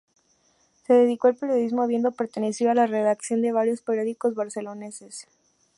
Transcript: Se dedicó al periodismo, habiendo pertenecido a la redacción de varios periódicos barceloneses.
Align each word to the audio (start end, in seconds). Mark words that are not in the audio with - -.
Se 0.87 0.93
dedicó 0.95 1.27
al 1.27 1.35
periodismo, 1.35 1.83
habiendo 1.83 2.11
pertenecido 2.11 2.71
a 2.71 2.73
la 2.73 2.87
redacción 2.87 3.43
de 3.43 3.51
varios 3.51 3.83
periódicos 3.83 4.33
barceloneses. 4.33 5.27